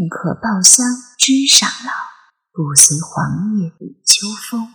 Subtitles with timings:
[0.00, 0.86] 宁可抱香
[1.18, 1.92] 枝上老，
[2.54, 4.72] 不随黄叶与秋风。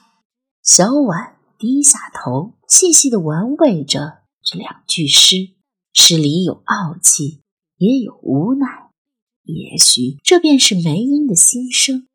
[0.61, 5.55] 小婉低下头，细细的玩味着这两句诗，
[5.93, 7.41] 诗里有傲气，
[7.77, 8.91] 也有无奈。
[9.41, 12.07] 也许这便是梅英的心声。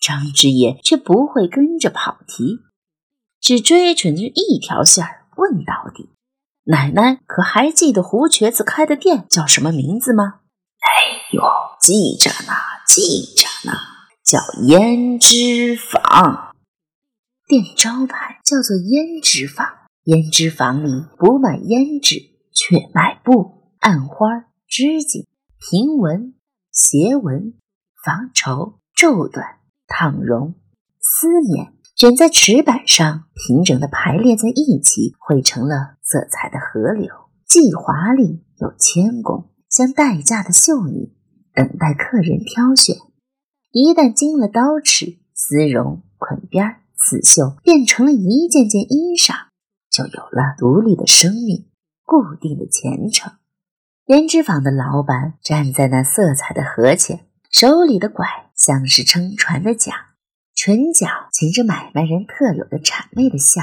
[0.00, 2.58] 张之野却不会跟着跑题，
[3.40, 6.10] 只追准着一条线儿问到底
[6.66, 10.40] ：“奶奶可还记得胡瘸子开的店叫什么名字吗
[10.82, 11.42] ？”“哎呦，
[11.88, 12.52] 记着呢，
[12.86, 13.72] 记着呢，
[14.22, 16.52] 叫胭脂坊。
[17.46, 19.66] 店招牌叫做胭脂坊。
[20.04, 22.16] 胭脂坊里不卖胭脂，
[22.52, 24.26] 却卖布、暗花、
[24.66, 25.26] 织锦、
[25.58, 26.34] 平纹。”
[26.70, 27.54] 斜纹、
[28.04, 30.56] 纺绸、皱缎、烫绒、
[31.00, 37.08] 丝绵，卷在纸板上，平整的排列在一起，汇成了色彩的河流，
[37.46, 41.14] 既华丽又谦恭，像待嫁的秀女，
[41.58, 42.94] 等待客人挑选。
[43.72, 49.48] 一旦经了刀尺、丝绒、捆边、刺绣，变成了一件件衣裳，
[49.90, 51.66] 就有了独立的生命，
[52.04, 53.32] 固定的前程。
[54.06, 59.92] 胭脂坊的老板站在那色彩的河前，手里的拐像是撑船的桨，
[60.54, 63.62] 唇角噙着买卖人特有的谄媚的笑，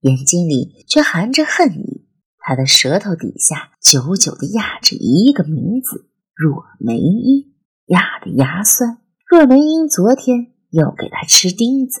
[0.00, 2.08] 眼睛里却含着恨意。
[2.40, 6.06] 他的舌头底下久久地压着一个名字——
[6.38, 7.52] 若梅英，
[7.86, 8.98] 压得牙酸。
[9.28, 12.00] 若梅英昨天又给他吃钉子，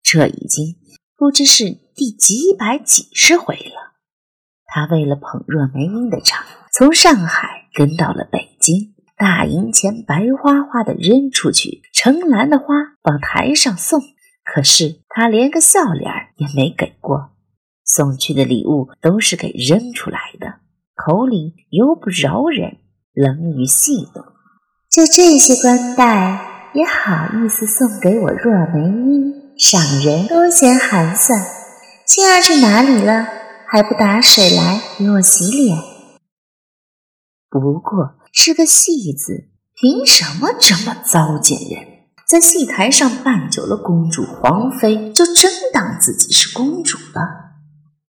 [0.00, 0.76] 这已经
[1.16, 3.94] 不知是第几百几十回了。
[4.64, 6.44] 他为了捧若梅英的场。
[6.72, 12.66] 从上海跟到了北京，大银钱白花花的扔出去，成篮的花
[13.02, 14.00] 往台上送。
[14.44, 17.30] 可是他连个笑脸也没给过，
[17.84, 20.60] 送去的礼物都是给扔出来的，
[20.94, 22.78] 口里由不饶人，
[23.14, 24.24] 冷语戏弄。
[24.90, 31.40] 就这些官带，也好意思送给我若梅英，赏人多嫌寒酸。
[32.06, 33.26] 青儿去哪里了？
[33.66, 35.78] 还不打水来给我洗脸？
[37.48, 41.88] 不过是个戏子，凭什么这么糟践人？
[42.26, 47.20] 在戏台上扮久了公主、皇妃，就真当自己是公主了？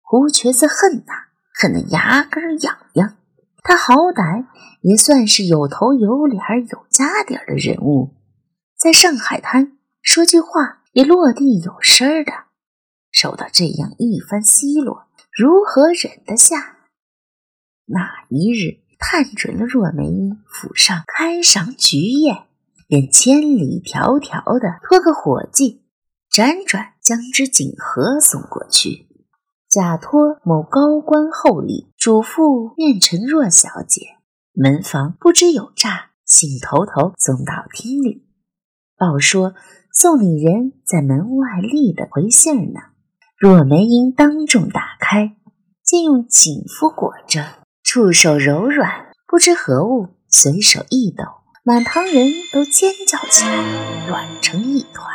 [0.02, 1.14] 胡瘸子恨呐，
[1.60, 3.16] 恨得牙根痒痒。
[3.62, 4.46] 他好歹
[4.82, 8.16] 也算是有头有脸、有家底的人物，
[8.78, 12.32] 在上海滩说句话也落地有声的，
[13.12, 16.78] 受到这样一番奚落，如何忍得下？
[17.86, 18.82] 那一日。
[19.04, 20.04] 探准了若梅
[20.46, 22.44] 府上开赏菊宴，
[22.88, 25.82] 便千里迢迢的托个伙计，
[26.32, 29.08] 辗转将只锦盒送过去，
[29.72, 34.02] 假托某高官厚礼，嘱咐面陈若小姐，
[34.52, 38.28] 门房不知有诈，请头头送到厅里，
[38.98, 39.54] 报说
[39.94, 42.82] 送礼人在门外立的回信呢。
[43.38, 45.38] 若梅英当众打开，
[45.82, 47.42] 竟用锦服裹着。
[47.82, 51.24] 触手柔软，不知何物，随手一抖，
[51.64, 55.08] 满堂人都尖叫起来，乱成一团。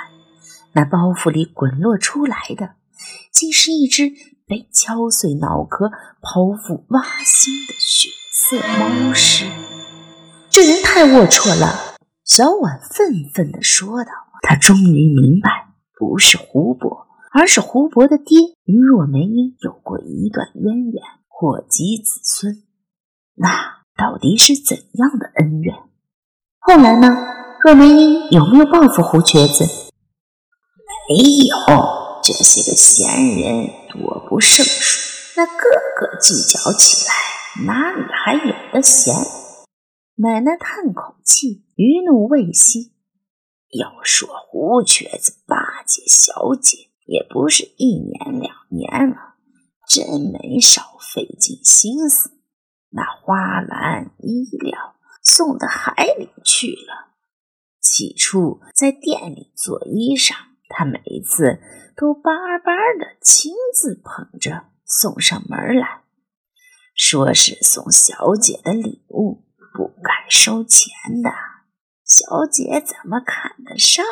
[0.72, 2.77] 那包袱里滚落出来的，
[3.31, 4.12] 竟是一只
[4.47, 5.91] 被敲碎脑壳、
[6.23, 9.45] 剖腹挖心的血色猫尸。
[10.49, 11.97] 这人太龌龊了！
[12.25, 14.11] 小婉愤愤地说道。
[14.43, 22.63] 他终于明白，不是胡伯，而是胡伯的爹与若梅英有过一段渊源，祸及子孙。
[23.34, 25.75] 那到底是怎样的恩怨？
[26.61, 27.09] 后来呢？
[27.65, 29.65] 若梅英有没有报复胡瘸子？
[31.09, 33.09] 没有，这些个闲
[33.41, 35.53] 人多不胜数，那个
[35.97, 39.15] 个计较起来，哪里还有的闲？
[40.17, 42.93] 奶奶叹口气，余怒未息。
[43.79, 49.34] 要说胡瘸子巴结小姐，也不是一年两年了，
[49.89, 52.31] 真没少费尽心思。
[52.91, 57.15] 那花篮衣料送到海里去了。
[57.81, 60.34] 起初在店里做衣裳，
[60.68, 61.60] 他每一次
[61.97, 66.03] 都巴巴的亲自捧着送上门来，
[66.95, 70.91] 说是送小姐的礼物，不敢收钱
[71.22, 71.30] 的。
[72.04, 74.04] 小姐怎么看得上？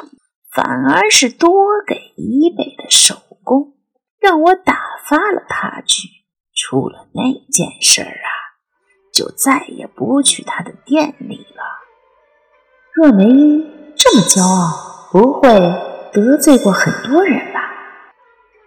[0.52, 1.50] 反而是多
[1.84, 3.74] 给一倍的手工，
[4.20, 4.78] 让我打
[5.08, 6.08] 发了他去。
[6.54, 8.30] 出了那件事儿啊！
[9.12, 11.62] 就再也不去他的店里了。
[12.94, 15.48] 若梅英这么骄傲，不会
[16.14, 17.60] 得罪过很多人吧？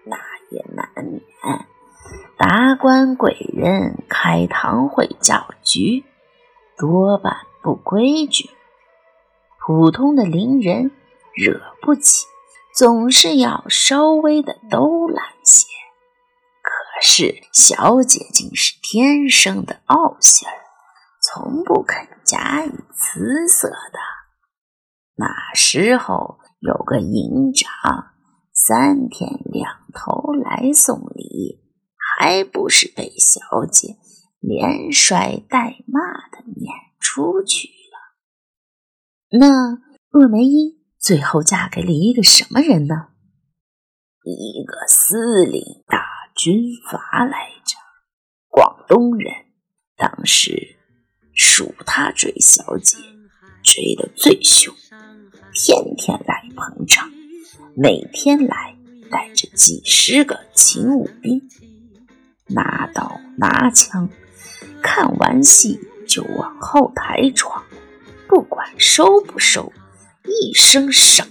[0.04, 0.18] 那
[0.52, 1.22] 也难免。
[2.38, 6.04] 达官贵人开堂会叫局，
[6.78, 7.34] 多半
[7.64, 8.50] 不规矩。
[9.66, 10.92] 普通的邻人
[11.34, 12.26] 惹不起，
[12.76, 15.68] 总是要稍微的兜揽些。
[16.62, 20.54] 可是小姐竟是天生的傲性儿，
[21.22, 24.00] 从不肯加以辞色的。
[25.16, 28.14] 那时候有个营长，
[28.52, 31.62] 三天两头来送礼，
[31.96, 33.98] 还不是被小姐
[34.40, 39.40] 连摔带骂的撵出去了？
[39.40, 39.80] 那
[40.12, 43.10] 鄂梅英最后嫁给了一个什么人呢？
[44.24, 46.04] 一个司令大
[46.36, 47.78] 军阀来着，
[48.50, 49.34] 广东人。
[49.96, 50.78] 当时
[51.34, 52.98] 数他追小姐，
[53.64, 54.74] 追得最凶。
[55.60, 57.10] 天天来捧场，
[57.74, 58.76] 每天来
[59.10, 61.50] 带着几十个勤务兵，
[62.46, 64.08] 拿刀拿枪，
[64.84, 67.64] 看完戏就往后台闯，
[68.28, 69.74] 不管收不收，
[70.26, 71.28] 一声赏，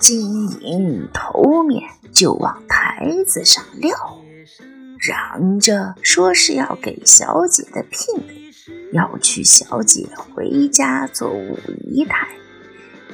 [0.00, 3.94] 金银头面就往台子上撂，
[4.98, 8.52] 嚷着说是要给小姐的聘礼，
[8.92, 11.56] 要娶小姐回家做五
[11.88, 12.26] 姨太。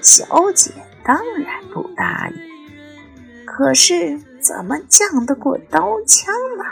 [0.02, 0.72] 小姐
[1.04, 2.36] 当然不答应，
[3.44, 6.64] 可是怎么犟得过刀枪呢？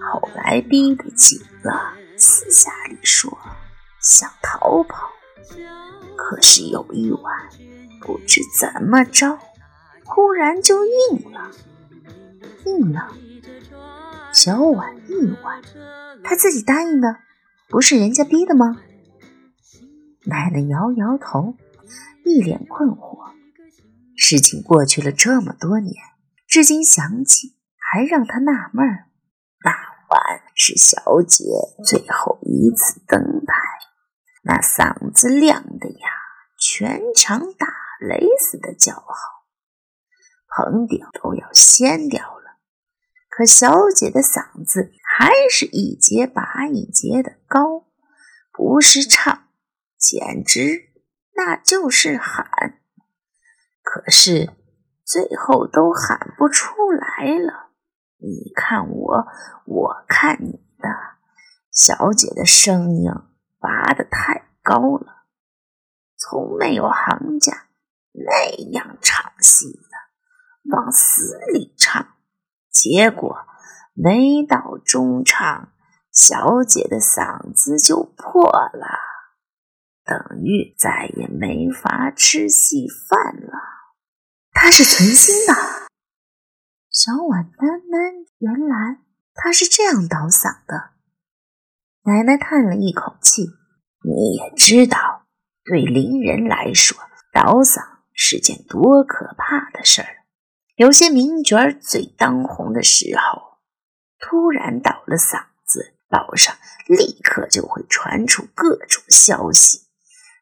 [0.00, 3.38] 后来逼得紧了，私下里说
[4.00, 5.10] 想逃跑，
[6.16, 7.48] 可是有一晚
[8.00, 9.38] 不知怎么着，
[10.04, 11.50] 忽然就应了，
[12.66, 13.12] 应了。
[14.32, 15.62] 小婉一晚，
[16.22, 17.16] 他自己答应的，
[17.68, 18.80] 不是人家逼的吗？
[20.24, 21.54] 奶奶摇摇头。
[22.24, 23.32] 一脸困惑，
[24.16, 25.94] 事情过去了这么多年，
[26.46, 29.10] 至今想起还让他纳闷儿。
[29.64, 31.44] 那晚是小姐
[31.84, 33.54] 最后一次登台，
[34.42, 36.08] 那嗓子亮的呀，
[36.58, 37.66] 全场打
[38.00, 39.44] 雷似的叫好，
[40.48, 42.58] 棚顶都要掀掉了。
[43.28, 47.86] 可小姐的嗓子还是一节拔一节的高，
[48.52, 49.48] 不是唱，
[49.98, 50.93] 简直。
[51.36, 52.80] 那就是喊，
[53.82, 54.50] 可是
[55.04, 57.70] 最后都喊不出来了。
[58.18, 59.26] 你看我，
[59.66, 60.88] 我看你的，
[61.70, 63.10] 小姐的声音
[63.58, 65.24] 拔得太高了，
[66.16, 67.66] 从没有行家
[68.12, 72.06] 那样唱戏的，往死里唱。
[72.70, 73.36] 结果
[73.92, 75.72] 没到中唱，
[76.10, 79.13] 小姐的嗓子就破了。
[80.04, 83.58] 等于再也没法吃稀饭了。
[84.52, 85.54] 他是存心的。
[86.90, 89.00] 小婉喃喃：“原来
[89.34, 90.90] 他是这样倒嗓的。”
[92.06, 93.46] 奶奶叹了一口气
[94.04, 95.26] ：“你也知道，
[95.64, 96.96] 对邻人来说，
[97.32, 100.24] 倒嗓是件多可怕的事儿。
[100.76, 103.58] 有些名角儿最当红的时候，
[104.18, 106.54] 突然倒了嗓子，报上
[106.86, 109.80] 立刻就会传出各种消息。”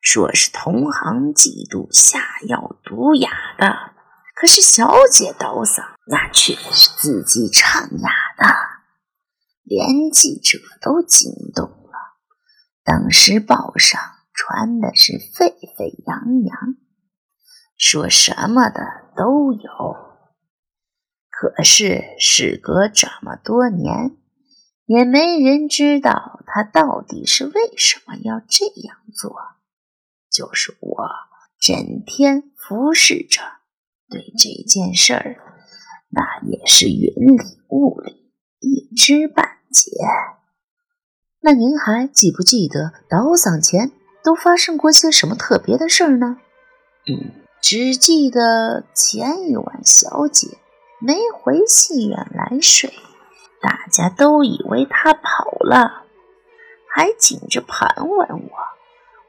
[0.03, 2.19] 说是同行嫉妒下
[2.49, 3.95] 药毒哑的，
[4.35, 8.45] 可是小姐倒嗓，那却是自己唱哑的，
[9.63, 11.93] 连记者都惊动了。
[12.83, 14.01] 当时报上
[14.35, 16.75] 传的是沸沸扬扬，
[17.79, 18.81] 说什么的
[19.17, 19.97] 都有。
[21.31, 24.17] 可是事隔这么多年，
[24.87, 29.37] 也没人知道他到底是为什么要这样做。
[30.33, 31.07] 就是我
[31.61, 33.43] 整天服侍着，
[34.09, 35.37] 对这件事儿，
[36.09, 39.91] 那也是云里雾里，一知半解。
[41.41, 43.93] 那您还记不记得倒嗓前
[44.25, 46.39] 都发生过些什么特别的事儿呢？
[47.07, 50.49] 嗯，只记得前一晚小姐
[51.01, 52.93] 没回戏院来睡，
[53.61, 56.05] 大家都以为她跑了，
[56.89, 58.72] 还紧着盘问我。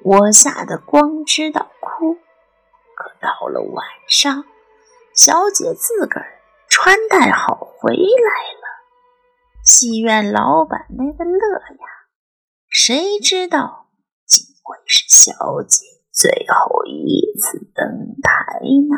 [0.05, 2.15] 我吓得光知道哭，
[2.95, 4.43] 可到了晚上，
[5.15, 11.87] 小姐自个儿穿戴好回来了，戏院老板那个乐呀，
[12.67, 13.87] 谁知道
[14.25, 18.97] 竟会是小姐最后一次登台呢？